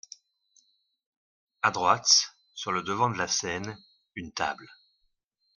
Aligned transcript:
À 1.61 1.69
droite, 1.69 2.33
sur 2.55 2.71
le 2.71 2.81
devant 2.81 3.11
de 3.11 3.19
la 3.19 3.27
scène, 3.27 3.77
une 4.15 4.31
table. 4.31 4.67